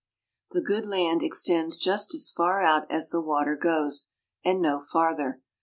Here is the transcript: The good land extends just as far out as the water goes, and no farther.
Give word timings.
The 0.49 0.61
good 0.63 0.87
land 0.87 1.21
extends 1.21 1.77
just 1.77 2.15
as 2.15 2.31
far 2.31 2.59
out 2.63 2.89
as 2.89 3.09
the 3.11 3.21
water 3.21 3.55
goes, 3.55 4.09
and 4.43 4.59
no 4.59 4.79
farther. 4.79 5.41